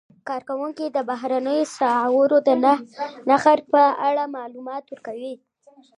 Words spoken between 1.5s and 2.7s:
اسعارو د